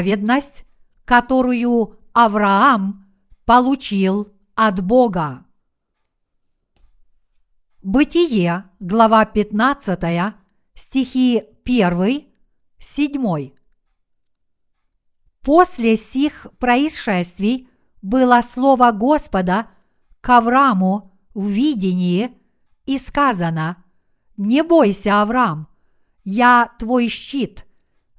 [0.00, 0.64] праведность,
[1.04, 3.04] которую Авраам
[3.44, 5.44] получил от Бога.
[7.82, 10.34] Бытие, глава 15,
[10.72, 12.24] стихи 1,
[12.78, 13.52] 7.
[15.42, 17.68] После сих происшествий
[18.00, 19.68] было слово Господа
[20.22, 22.30] к Аврааму в видении
[22.86, 23.84] и сказано
[24.38, 25.68] «Не бойся, Авраам,
[26.24, 27.66] я твой щит,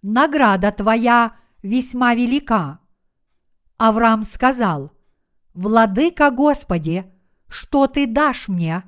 [0.03, 2.79] награда твоя весьма велика».
[3.77, 4.91] Авраам сказал
[5.53, 7.05] «Владыка Господи,
[7.47, 8.83] что ты дашь мне?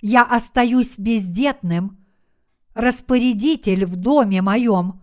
[0.00, 1.98] Я остаюсь бездетным,
[2.74, 5.02] распорядитель в доме моем,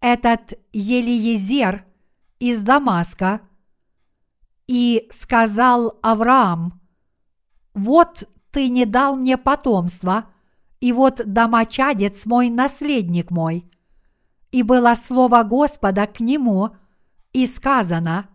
[0.00, 1.84] этот Елиезер
[2.38, 3.40] из Дамаска,
[4.68, 6.80] и сказал Авраам,
[7.74, 10.26] «Вот ты не дал мне потомства,
[10.80, 13.68] и вот домочадец мой наследник мой».
[14.50, 16.70] И было слово Господа к нему,
[17.32, 18.28] и сказано,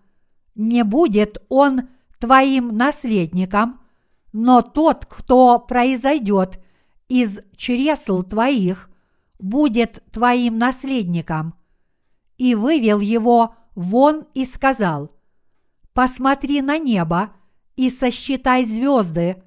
[0.56, 3.82] «Не будет он твоим наследником,
[4.32, 6.64] но тот, кто произойдет
[7.08, 8.90] из чресл твоих,
[9.40, 11.56] будет твоим наследником».
[12.38, 15.12] И вывел его вон и сказал,
[15.94, 17.32] «Посмотри на небо
[17.76, 19.42] и сосчитай звезды,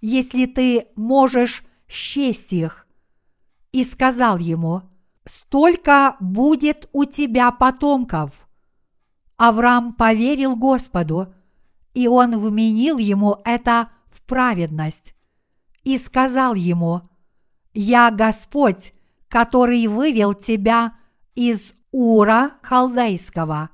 [0.00, 2.86] если ты можешь счесть их».
[3.72, 4.82] И сказал ему,
[5.26, 8.30] «Столько будет у тебя потомков».
[9.36, 11.34] Авраам поверил Господу,
[11.94, 15.14] и он вменил ему это в праведность,
[15.82, 17.02] и сказал ему,
[17.74, 18.94] «Я Господь,
[19.28, 20.96] который вывел тебя
[21.34, 23.70] из Ура Халдейского,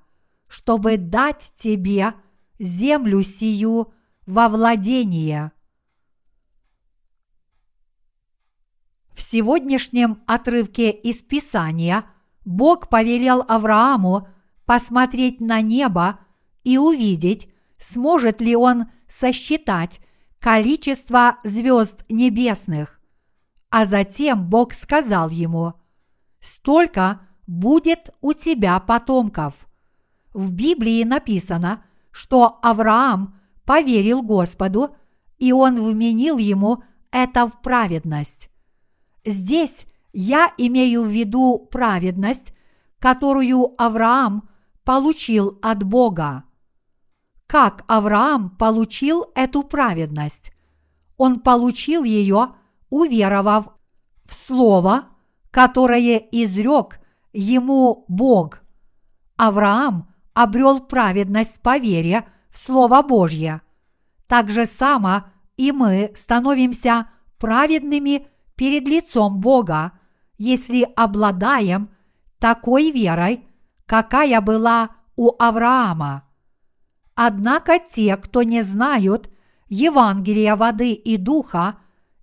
[0.49, 2.15] чтобы дать тебе
[2.59, 3.93] землю сию
[4.27, 5.53] во владение».
[9.15, 12.05] В сегодняшнем отрывке из Писания
[12.45, 14.29] Бог повелел Аврааму
[14.65, 16.21] посмотреть на небо
[16.65, 20.01] и увидеть, сможет ли он сосчитать
[20.39, 23.01] количество звезд небесных.
[23.71, 25.75] А затем Бог сказал ему,
[26.41, 29.55] «Столько будет у тебя потомков».
[30.33, 34.97] В Библии написано, что Авраам поверил Господу,
[35.39, 38.52] и он вменил ему это в праведность.
[39.25, 42.55] Здесь я имею в виду праведность,
[42.99, 44.49] которую Авраам
[44.85, 46.45] получил от Бога.
[47.47, 50.53] Как Авраам получил эту праведность?
[51.17, 52.55] Он получил ее,
[52.91, 53.69] уверовав
[54.25, 55.09] в Слово,
[55.51, 56.99] которое изрек
[57.33, 58.63] ему Бог.
[59.37, 63.61] Авраам обрел праведность по вере в Слово Божье.
[64.27, 65.25] Так же само
[65.57, 68.27] и мы становимся праведными
[68.63, 69.91] перед лицом Бога,
[70.39, 71.91] если обладаем
[72.39, 73.45] такой верой,
[73.87, 76.29] какая была у Авраама.
[77.17, 79.29] Однако те, кто не знают
[79.69, 81.81] Евангелия воды и духа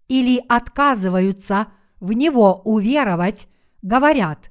[0.07, 1.67] или отказываются
[1.99, 3.49] в него уверовать,
[3.81, 4.49] говорят,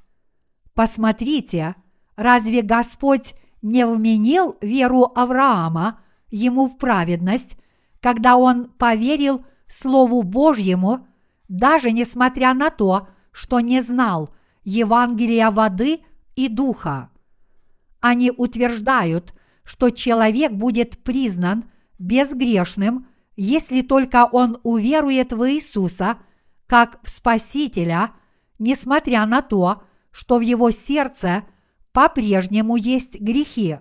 [0.74, 1.74] «Посмотрите,
[2.16, 7.56] разве Господь не вменил веру Авраама ему в праведность,
[8.00, 11.07] когда он поверил Слову Божьему,
[11.48, 14.30] даже несмотря на то, что не знал
[14.64, 16.00] Евангелия воды
[16.36, 17.10] и духа?»
[18.00, 21.64] Они утверждают, что человек будет признан
[21.98, 26.18] безгрешным, если только он уверует в Иисуса
[26.66, 28.12] как в Спасителя,
[28.58, 31.44] несмотря на то, что в его сердце
[31.92, 33.78] по-прежнему есть грехи.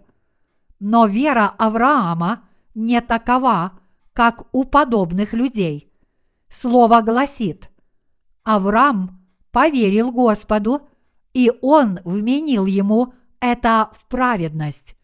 [0.79, 2.43] Но вера Авраама
[2.75, 3.79] не такова,
[4.13, 5.86] как у подобных людей.
[6.49, 7.69] Слово гласит,
[8.43, 10.87] Авраам поверил Господу,
[11.33, 14.95] и он вменил ему это в праведность.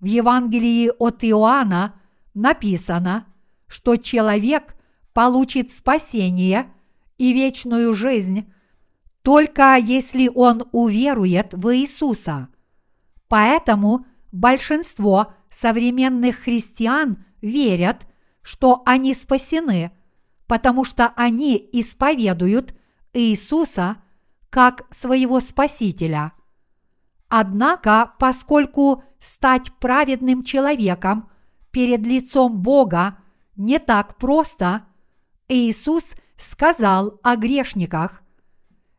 [0.00, 2.00] В Евангелии от Иоанна
[2.34, 3.26] написано,
[3.66, 4.74] что человек
[5.12, 6.72] получит спасение
[7.18, 8.50] и вечную жизнь
[9.22, 12.48] только если он уверует в Иисуса.
[13.28, 18.06] Поэтому большинство современных христиан верят,
[18.42, 19.92] что они спасены,
[20.50, 22.74] потому что они исповедуют
[23.14, 23.96] Иисуса
[24.50, 26.32] как своего Спасителя–
[27.30, 31.30] Однако, поскольку стать праведным человеком
[31.70, 33.18] перед лицом Бога
[33.54, 34.84] не так просто,
[35.46, 38.22] Иисус сказал о грешниках,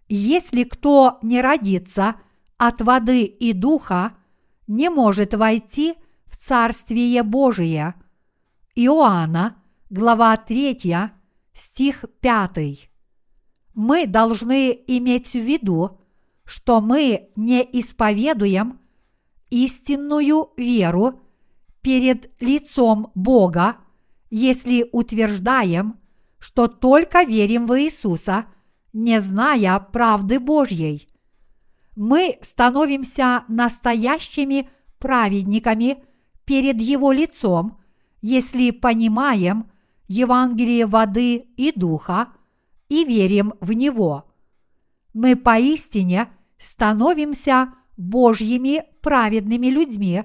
[0.07, 2.15] «Если кто не родится
[2.57, 4.15] от воды и духа,
[4.65, 5.95] не может войти
[6.25, 7.95] в Царствие Божие».
[8.75, 9.57] Иоанна,
[9.89, 11.11] глава 3,
[11.53, 12.89] стих 5.
[13.73, 15.99] Мы должны иметь в виду,
[16.45, 18.79] что мы не исповедуем
[19.49, 21.21] истинную веру
[21.81, 23.77] перед лицом Бога,
[24.29, 25.99] если утверждаем,
[26.39, 28.45] что только верим в Иисуса,
[28.93, 31.07] не зная правды Божьей.
[31.95, 34.69] Мы становимся настоящими
[34.99, 36.03] праведниками
[36.45, 37.79] перед Его лицом,
[38.21, 39.70] если понимаем
[40.11, 42.33] Евангелие воды и духа
[42.89, 44.29] и верим в Него.
[45.13, 46.27] Мы поистине
[46.57, 50.23] становимся Божьими праведными людьми,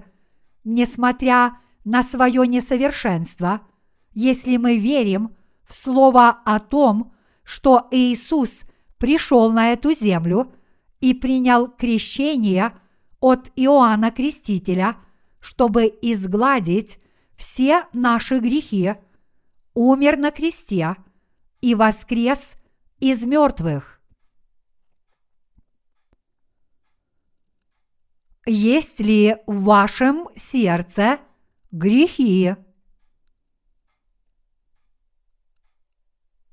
[0.64, 3.60] несмотря на свое несовершенство,
[4.12, 7.12] если мы верим в Слово о том,
[7.44, 8.62] что Иисус
[8.98, 10.52] пришел на эту землю
[11.00, 12.72] и принял крещение
[13.20, 14.96] от Иоанна Крестителя,
[15.38, 16.98] чтобы изгладить
[17.36, 18.96] все наши грехи,
[19.76, 20.96] умер на кресте
[21.60, 22.56] и воскрес
[22.98, 24.00] из мертвых.
[28.46, 31.18] Есть ли в вашем сердце
[31.70, 32.56] грехи?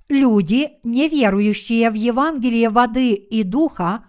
[0.10, 4.06] Люди, не верующие в Евангелие воды и духа,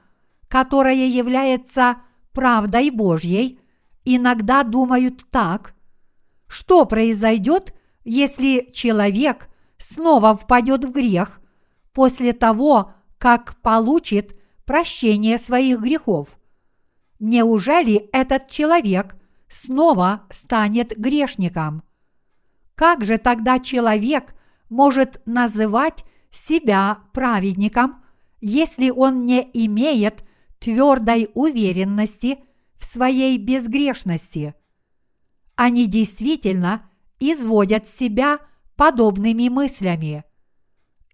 [0.48, 1.98] которое является
[2.32, 3.60] правдой Божьей,
[4.04, 5.74] иногда думают так,
[6.48, 9.48] что произойдет, если человек
[9.78, 11.40] снова впадет в грех
[11.92, 16.38] после того, как получит прощение своих грехов–
[17.26, 19.16] Неужели этот человек
[19.48, 21.82] снова станет грешником?
[22.74, 24.34] Как же тогда человек
[24.68, 28.04] может называть себя праведником,
[28.42, 30.22] если он не имеет
[30.58, 32.40] твердой уверенности
[32.76, 34.54] в своей безгрешности?
[35.54, 36.90] Они действительно
[37.20, 38.38] изводят себя
[38.76, 40.24] подобными мыслями.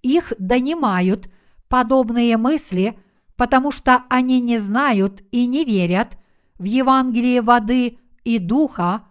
[0.03, 1.31] Их донимают
[1.69, 2.99] подобные мысли–
[3.41, 6.19] потому что они не знают и не верят
[6.59, 9.07] в Евангелие воды и духа,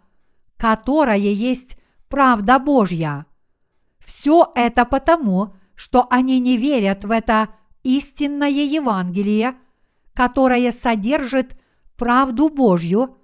[0.56, 3.26] которое есть правда Божья.
[3.98, 7.50] Все это потому, что они не верят в это
[7.82, 9.56] истинное Евангелие,
[10.14, 11.60] которое содержит
[11.98, 13.18] правду Божью,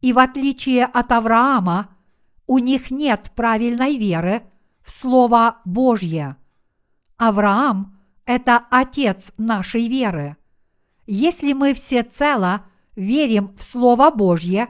[0.00, 1.93] и в отличие от Авраама,
[2.46, 4.42] у них нет правильной веры
[4.82, 6.36] в Слово Божье.
[7.16, 10.36] Авраам это Отец нашей веры.
[11.06, 12.64] Если мы всецело
[12.96, 14.68] верим в Слово Божье,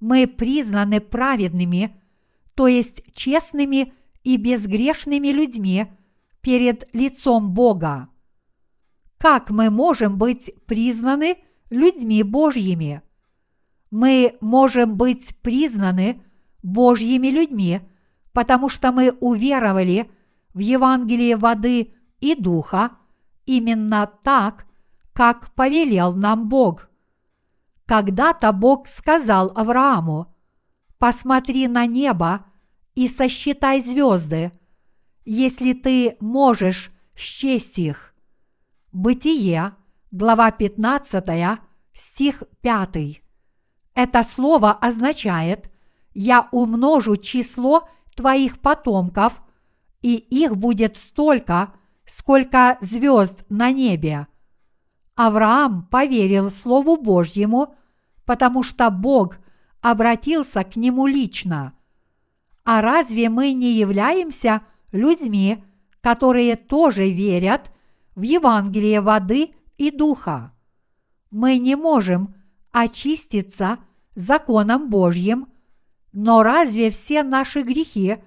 [0.00, 1.96] мы признаны праведными,
[2.54, 3.92] то есть честными
[4.24, 5.86] и безгрешными людьми
[6.40, 8.08] перед лицом Бога.
[9.18, 11.38] Как мы можем быть признаны
[11.70, 13.02] людьми Божьими?
[13.90, 16.22] Мы можем быть признаны
[16.62, 17.80] Божьими людьми,
[18.32, 20.10] потому что мы уверовали
[20.54, 22.92] в Евангелие воды и духа
[23.46, 24.66] именно так,
[25.12, 26.88] как повелел нам Бог.
[27.86, 30.34] Когда-то Бог сказал Аврааму,
[30.98, 32.44] «Посмотри на небо
[32.94, 34.52] и сосчитай звезды,
[35.24, 38.14] если ты можешь счесть их».
[38.92, 39.74] Бытие,
[40.10, 41.60] глава 15,
[41.92, 43.22] стих 5.
[43.94, 45.72] Это слово означает
[46.20, 49.40] «Я умножу число твоих потомков,
[50.02, 51.72] и их будет столько,
[52.04, 54.26] сколько звезд на небе.
[55.14, 57.76] Авраам поверил Слову Божьему,
[58.24, 59.38] потому что Бог
[59.80, 61.74] обратился к нему лично.
[62.64, 65.62] А разве мы не являемся людьми,
[66.00, 67.70] которые тоже верят
[68.16, 70.52] в Евангелие воды и духа?
[71.30, 72.34] Мы не можем
[72.72, 73.78] очиститься
[74.16, 75.46] законом Божьим,
[76.12, 78.18] но разве все наши грехи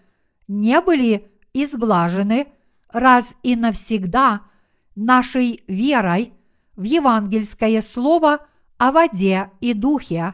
[0.47, 2.47] не были изглажены–
[2.93, 4.41] раз и навсегда
[4.95, 6.33] нашей верой
[6.75, 8.45] в евангельское слово
[8.77, 10.33] о воде и духе,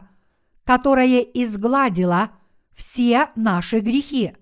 [0.64, 2.30] которое изгладило
[2.74, 4.34] все наши грехи.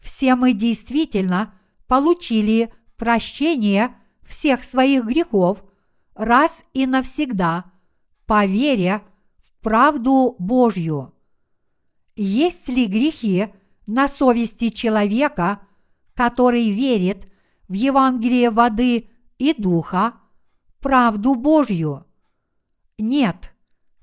[0.00, 1.54] Все мы действительно
[1.86, 5.62] получили прощение всех своих грехов
[6.14, 7.64] раз и навсегда
[8.26, 9.02] по вере
[9.42, 11.14] в правду Божью.
[12.16, 13.48] Есть ли грехи
[13.86, 15.60] на совести человека–
[16.14, 17.30] который верит
[17.68, 20.14] в Евангелие воды и духа,
[20.80, 22.06] правду Божью.
[22.98, 23.54] Нет,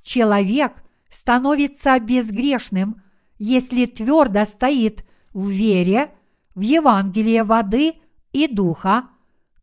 [0.02, 0.74] человек
[1.10, 3.02] становится безгрешным,
[3.38, 6.14] если твердо стоит в вере
[6.56, 7.94] в Евангелие воды
[8.34, 9.10] и духа,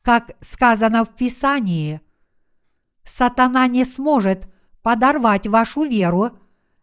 [0.03, 2.01] как сказано в Писании.
[3.05, 4.49] Сатана не сможет
[4.83, 6.39] подорвать вашу веру,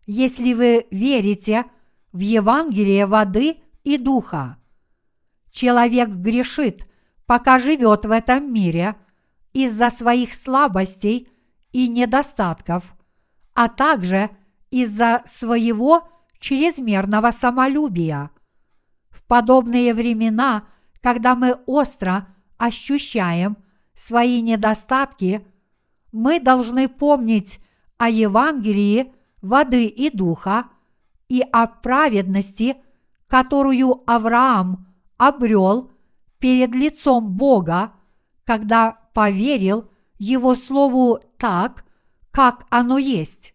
[0.05, 1.65] если вы верите
[2.11, 4.57] в Евангелие воды и духа.
[5.51, 6.87] Человек грешит,
[7.25, 8.95] пока живет в этом мире
[9.53, 11.27] из-за своих слабостей
[11.71, 12.95] и недостатков,
[13.53, 14.29] а также
[14.71, 16.07] из-за своего
[16.39, 18.31] чрезмерного самолюбия.
[19.09, 20.65] В подобные времена,
[21.01, 23.57] когда мы остро ощущаем
[23.95, 25.45] свои недостатки,
[26.11, 27.59] мы должны помнить
[27.97, 30.69] о Евангелии воды и духа
[31.27, 32.77] и о праведности,
[33.27, 35.91] которую Авраам обрел
[36.39, 37.93] перед лицом Бога,
[38.45, 41.85] когда поверил Его Слову так,
[42.31, 43.53] как оно есть.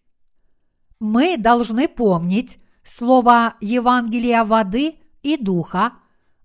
[1.00, 5.94] Мы должны помнить слово Евангелия воды и духа,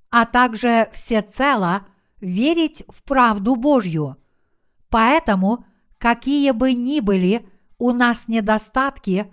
[0.10, 1.86] а также всецело
[2.22, 4.18] верить в правду Божью.
[4.90, 5.66] Поэтому,
[5.98, 7.50] какие бы ни были
[7.84, 9.30] у нас недостатки,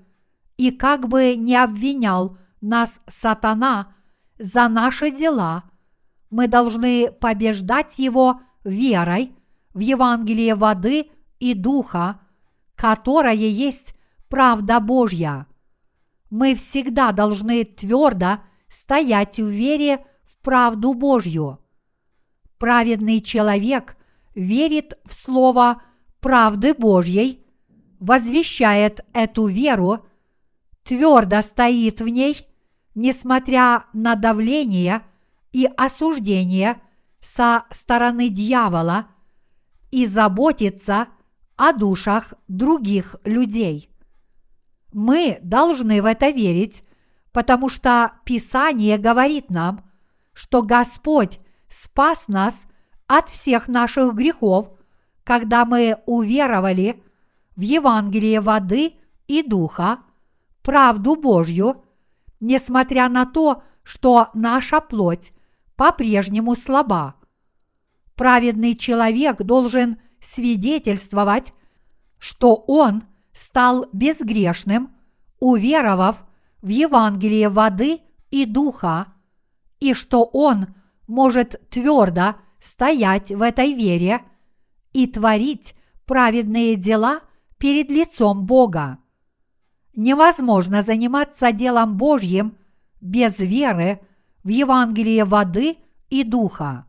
[0.56, 3.94] и как бы не обвинял нас сатана
[4.40, 5.70] за наши дела,
[6.30, 9.36] мы должны побеждать его верой
[9.72, 12.22] в Евангелие воды и духа,
[12.74, 13.94] которое есть
[14.28, 15.46] правда Божья.
[16.28, 21.60] Мы всегда должны твердо стоять в вере в правду Божью.
[22.58, 23.96] Праведный человек
[24.34, 25.82] верит в слово
[26.18, 27.46] правды Божьей,
[28.00, 30.06] возвещает эту веру,
[30.82, 32.46] твердо стоит в ней,
[32.94, 35.02] несмотря на давление
[35.52, 36.80] и осуждение
[37.20, 39.06] со стороны дьявола
[39.90, 41.08] и заботится
[41.56, 43.90] о душах других людей.
[44.92, 46.84] Мы должны в это верить,
[47.32, 49.84] потому что Писание говорит нам,
[50.32, 51.38] что Господь
[51.68, 52.66] спас нас
[53.06, 54.70] от всех наших грехов,
[55.22, 57.02] когда мы уверовали
[57.60, 58.94] в Евангелие воды
[59.28, 59.98] и духа,
[60.62, 61.84] правду Божью,
[62.40, 65.34] несмотря на то, что наша плоть
[65.76, 67.16] по-прежнему слаба.
[68.14, 71.52] Праведный человек должен свидетельствовать,
[72.18, 73.02] что он
[73.34, 74.96] стал безгрешным,
[75.38, 76.24] уверовав
[76.62, 78.00] в Евангелие воды
[78.30, 79.08] и духа,
[79.80, 80.68] и что он
[81.06, 84.22] может твердо стоять в этой вере
[84.94, 85.74] и творить
[86.06, 87.20] праведные дела
[87.60, 88.98] перед лицом Бога.
[89.94, 92.56] Невозможно заниматься делом Божьим
[93.02, 94.00] без веры
[94.42, 95.76] в Евангелие воды
[96.08, 96.86] и духа.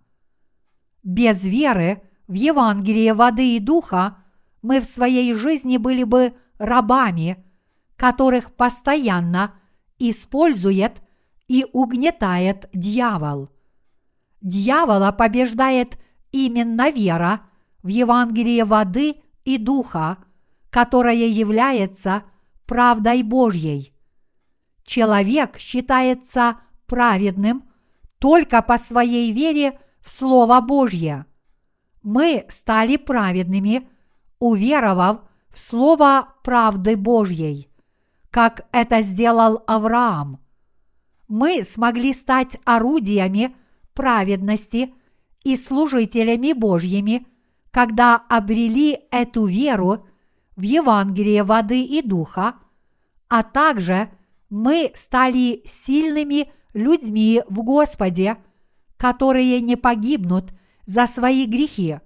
[1.04, 4.18] Без веры в Евангелие воды и духа
[4.62, 7.44] мы в своей жизни были бы рабами,
[7.98, 9.54] которых постоянно
[10.00, 11.02] использует
[11.50, 13.50] и угнетает дьявол.
[14.42, 15.98] Дьявола побеждает
[16.32, 17.42] именно вера
[17.84, 20.18] в Евангелие воды и духа,
[20.72, 22.24] которая является
[22.66, 23.94] правдой Божьей.
[24.84, 27.70] Человек считается праведным
[28.18, 31.26] только по своей вере в Слово Божье.
[32.02, 33.88] Мы стали праведными,
[34.40, 37.70] уверовав в Слово правды Божьей,
[38.32, 40.40] как это сделал Авраам.
[41.28, 43.56] Мы смогли стать орудиями
[43.94, 44.94] праведности
[45.44, 47.26] и служителями Божьими,
[47.72, 50.06] когда обрели эту веру
[50.62, 52.54] в Евангелие воды и духа,
[53.28, 54.12] а также
[54.52, 58.38] мы стали сильными людьми в Господе,
[58.96, 60.54] которые не погибнут
[60.86, 62.00] за свои грехи.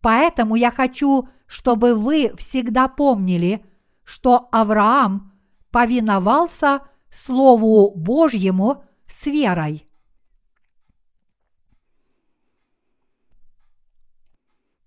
[0.00, 3.64] Поэтому я хочу, чтобы вы всегда помнили,
[4.04, 5.32] что Авраам
[5.72, 9.88] повиновался Слову Божьему с верой.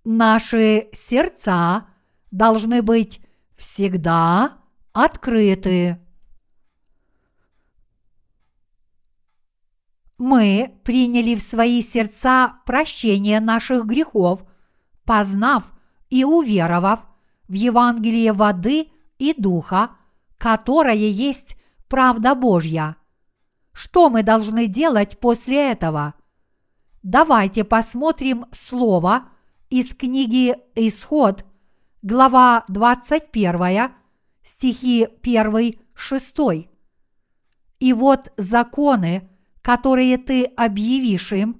[0.05, 1.87] Наши сердца
[2.31, 3.21] должны быть
[3.55, 4.57] всегда
[4.93, 5.99] открыты.
[10.17, 14.43] Мы приняли в свои сердца прощение наших грехов,
[15.05, 15.71] познав
[16.09, 17.01] и уверовав
[17.47, 19.91] в Евангелие воды и духа,
[20.37, 21.55] которое есть
[21.87, 22.97] правда Божья.
[23.73, 26.15] Что мы должны делать после этого?
[27.03, 29.29] Давайте посмотрим слово
[29.69, 31.45] из книги Исход,
[32.07, 33.91] глава 21,
[34.41, 36.69] стихи 1-6.
[37.81, 39.29] И вот законы,
[39.61, 41.59] которые ты объявишь им,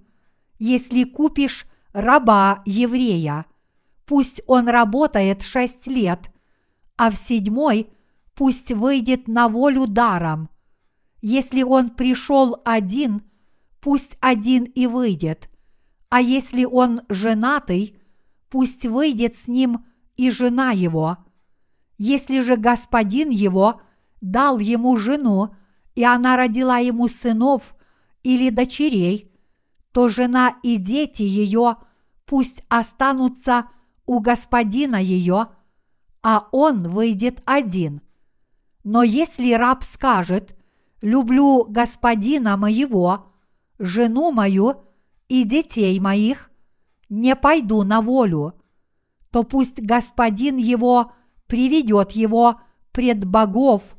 [0.58, 3.46] если купишь раба еврея,
[4.06, 6.32] пусть он работает шесть лет,
[6.96, 7.90] а в седьмой
[8.34, 10.50] пусть выйдет на волю даром.
[11.22, 13.22] Если он пришел один,
[13.82, 15.50] пусть один и выйдет,
[16.08, 18.00] а если он женатый,
[18.50, 19.84] пусть выйдет с ним
[20.18, 21.18] и жена его.
[21.98, 23.82] Если же господин его
[24.20, 25.56] дал ему жену,
[25.96, 27.76] и она родила ему сынов
[28.24, 29.32] или дочерей,
[29.92, 31.78] то жена и дети ее
[32.26, 33.70] пусть останутся
[34.06, 35.48] у господина ее,
[36.22, 38.02] а он выйдет один.
[38.84, 40.58] Но если раб скажет,
[41.02, 43.32] люблю господина моего,
[43.80, 44.84] жену мою
[45.30, 46.52] и детей моих,
[47.10, 48.54] не пойду на волю,
[49.32, 51.14] то пусть господин его
[51.48, 53.96] приведет его пред богов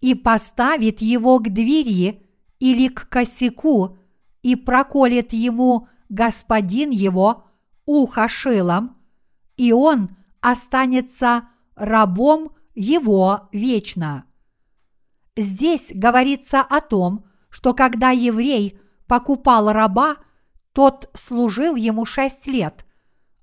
[0.00, 2.26] и поставит его к двери
[2.58, 3.98] или к косяку
[4.42, 7.44] и проколет ему господин его
[7.86, 8.96] ухо шилом,
[9.56, 14.24] и он останется рабом его вечно.
[15.36, 20.16] Здесь говорится о том, что когда еврей покупал раба,
[20.72, 22.84] тот служил ему шесть лет,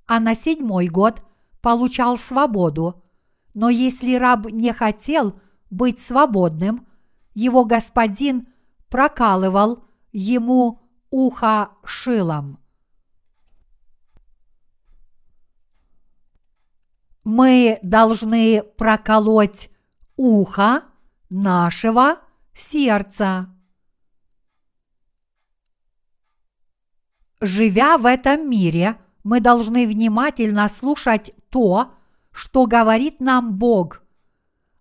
[0.10, 1.22] а на седьмой год
[1.62, 3.04] получал свободу.
[3.54, 5.40] Но если раб не хотел
[5.70, 6.88] быть свободным,
[7.36, 8.48] его господин
[8.90, 12.60] прокалывал ему ухо шилом.
[17.24, 19.70] Мы должны проколоть
[20.16, 20.86] ухо
[21.30, 22.18] нашего
[22.56, 23.56] сердца.
[27.42, 28.98] Живя в этом мире,
[29.30, 31.94] мы должны внимательно слушать то,
[32.32, 34.02] что говорит нам Бог.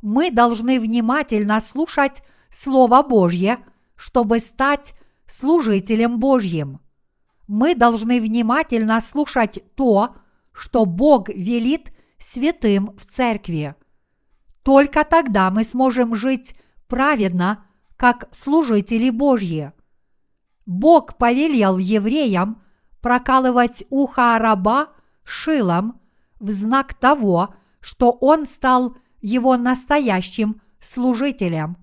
[0.00, 3.58] Мы должны внимательно слушать Слово Божье,
[3.94, 4.94] чтобы стать
[5.26, 6.80] служителем Божьим.
[7.46, 10.14] Мы должны внимательно слушать то,
[10.52, 13.74] что Бог велит святым в церкви.
[14.62, 16.54] Только тогда мы сможем жить
[16.86, 17.66] праведно,
[17.98, 19.72] как служители Божьи.
[20.64, 22.62] Бог повелел евреям
[23.00, 24.88] прокалывать ухо раба
[25.24, 26.00] шилом
[26.40, 31.76] в знак того, что он стал его настоящим служителем.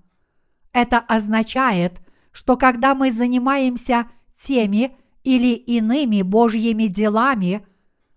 [0.72, 2.00] Это означает,
[2.32, 7.66] что когда мы занимаемся теми или иными Божьими делами,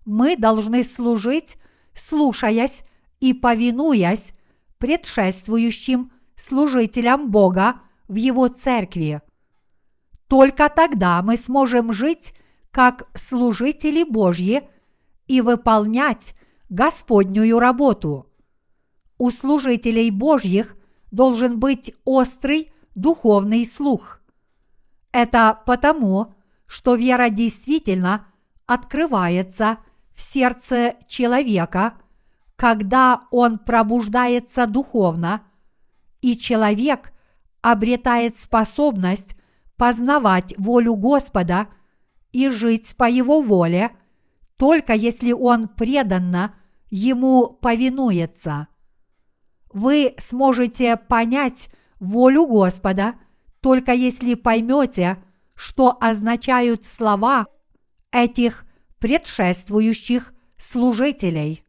[0.04, 1.56] мы должны служить,
[1.94, 2.84] слушаясь
[3.20, 4.32] и повинуясь
[4.78, 9.20] предшествующим служителям Бога в Его церкви.
[10.28, 12.34] Только тогда мы сможем жить
[12.70, 14.68] как служители Божьи
[15.26, 16.34] и выполнять
[16.68, 18.26] Господнюю работу.
[19.18, 20.76] У служителей Божьих
[21.10, 24.20] должен быть острый духовный слух.
[25.12, 26.34] Это потому,
[26.66, 28.26] что вера действительно
[28.66, 29.78] открывается
[30.14, 31.94] в сердце человека,
[32.56, 35.42] когда он пробуждается духовно,
[36.20, 37.12] и человек
[37.62, 39.34] обретает способность
[39.76, 41.68] познавать волю Господа
[42.32, 43.90] и жить по Его воле,
[44.56, 46.54] только если он преданно
[46.90, 48.68] Ему повинуется.
[49.72, 53.14] Вы сможете понять волю Господа,
[53.60, 55.22] только если поймете,
[55.54, 57.46] что означают слова
[58.10, 58.64] этих
[58.98, 61.62] предшествующих служителей.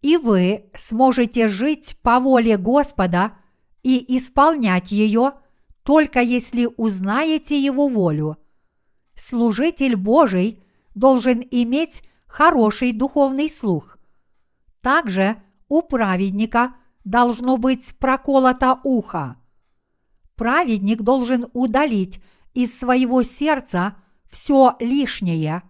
[0.00, 3.32] И вы сможете жить по воле Господа
[3.82, 5.34] и исполнять ее,
[5.84, 8.36] только если узнаете Его волю.
[9.24, 10.58] Служитель Божий
[10.96, 13.96] должен иметь хороший духовный слух.
[14.80, 19.36] Также у праведника должно быть проколото ухо.
[20.34, 22.20] Праведник должен удалить
[22.52, 23.94] из своего сердца
[24.28, 25.62] все лишнее.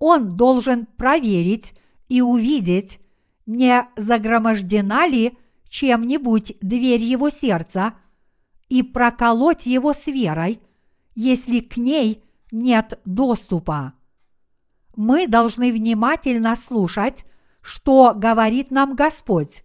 [0.00, 1.72] Он должен проверить
[2.08, 2.98] и увидеть,
[3.46, 7.94] не загромождена ли чем-нибудь дверь его сердца
[8.68, 10.58] и проколоть его с верой,
[11.14, 13.94] если к ней нет доступа.
[14.96, 17.24] Мы должны внимательно слушать,
[17.60, 19.64] что говорит нам Господь.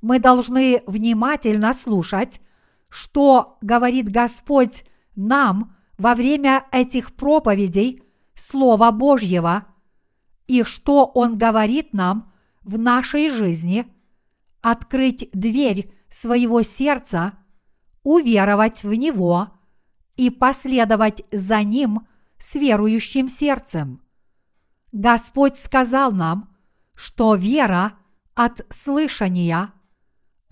[0.00, 2.40] Мы должны внимательно слушать,
[2.88, 4.84] что говорит Господь
[5.14, 8.02] нам во время этих проповедей
[8.34, 9.66] Слова Божьего
[10.46, 13.86] и что Он говорит нам в нашей жизни,
[14.60, 17.34] открыть дверь своего сердца,
[18.02, 19.48] уверовать в Него
[20.16, 22.06] и последовать за Ним
[22.38, 24.02] с верующим сердцем.
[24.92, 26.54] Господь сказал нам,
[26.94, 27.98] что вера
[28.34, 29.72] от слышания–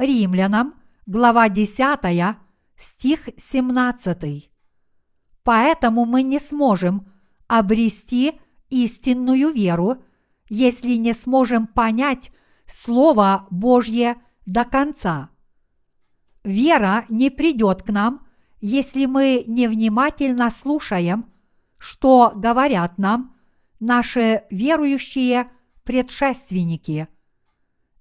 [0.00, 2.36] Римлянам, глава 10,
[2.78, 4.50] стих 17.
[5.44, 7.06] Поэтому мы не сможем
[7.46, 10.02] обрести истинную веру,
[10.48, 12.32] если не сможем понять
[12.66, 15.28] Слово Божье до конца.
[16.44, 18.26] Вера не придет к нам,
[18.60, 21.26] если мы невнимательно слушаем,
[21.78, 23.36] что говорят нам
[23.78, 25.50] наши верующие
[25.84, 27.08] предшественники.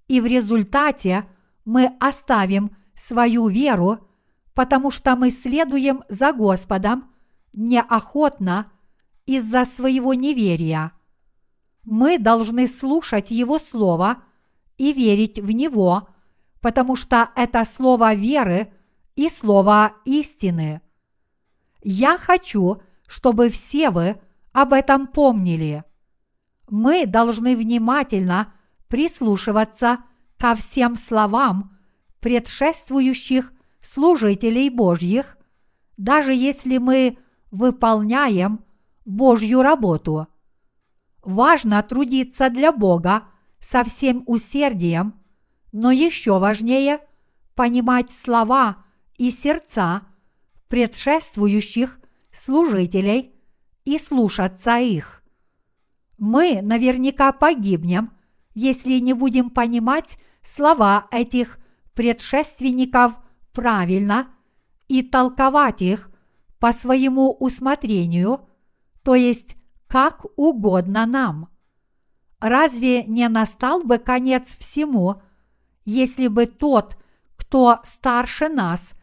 [0.08, 1.26] И в результате–
[1.70, 4.08] мы оставим свою веру,
[4.54, 7.10] потому что мы следуем за Господом
[7.52, 8.66] неохотно
[9.24, 10.92] из-за своего неверия.
[11.84, 14.18] Мы должны слушать Его Слово
[14.78, 16.08] и верить в Него,
[16.60, 18.72] потому что это слово веры
[19.16, 20.80] и слово истины.
[21.82, 24.20] Я хочу, чтобы все вы
[24.52, 25.84] об этом помнили.
[26.68, 28.52] Мы должны внимательно
[28.88, 29.98] прислушиваться
[30.38, 31.76] ко всем словам
[32.20, 35.38] предшествующих служителей Божьих,
[35.96, 37.18] даже если мы
[37.50, 38.64] выполняем
[39.04, 40.26] Божью работу.
[41.22, 43.24] Важно трудиться для Бога
[43.58, 45.14] со всем усердием,
[45.72, 47.00] но еще важнее
[47.54, 48.84] понимать слова
[49.20, 50.00] и сердца
[50.68, 52.00] предшествующих
[52.32, 53.34] служителей
[53.84, 55.22] и слушаться их.
[56.16, 58.12] Мы наверняка погибнем,
[58.54, 61.58] если не будем понимать слова этих
[61.92, 63.20] предшественников
[63.52, 64.28] правильно
[64.88, 66.10] и толковать их
[66.58, 68.48] по своему усмотрению,
[69.02, 69.56] то есть
[69.86, 71.50] как угодно нам.
[72.38, 75.20] Разве не настал бы конец всему,
[75.84, 76.96] если бы тот,
[77.36, 78.94] кто старше нас,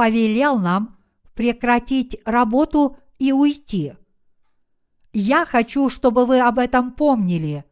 [0.00, 0.96] повелел нам
[1.34, 3.92] прекратить работу и уйти?
[5.12, 7.66] Я хочу, чтобы вы об этом помнили.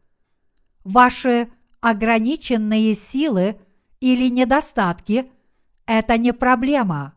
[0.83, 3.59] Ваши ограниченные силы
[3.99, 5.31] или недостатки–
[5.87, 7.15] это не проблема.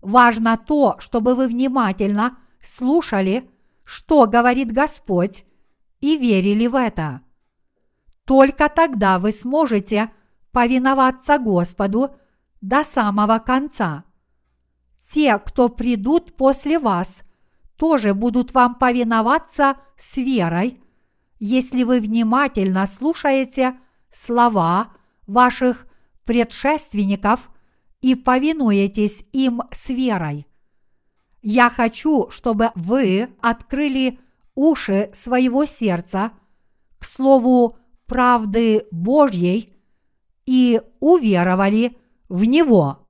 [0.00, 3.48] Важно то, чтобы вы внимательно слушали,
[3.84, 5.44] что говорит Господь,
[6.00, 7.20] и верили в это.
[8.24, 10.10] Только тогда вы сможете
[10.50, 12.16] повиноваться Господу
[12.60, 14.02] до самого конца.
[15.00, 17.22] Те, кто придут после вас,
[17.76, 20.78] тоже будут вам повиноваться с верой,
[21.38, 23.78] если вы внимательно слушаете
[24.10, 24.92] слова
[25.26, 25.86] ваших
[26.24, 27.50] предшественников
[28.02, 30.46] и повинуетесь им с верой.
[31.40, 34.20] Я хочу, чтобы вы открыли
[34.54, 36.32] уши своего сердца
[36.98, 39.72] к слову правды Божьей
[40.44, 41.96] и уверовали
[42.28, 43.06] в Него.